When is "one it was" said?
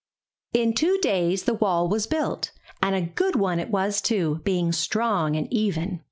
3.35-4.01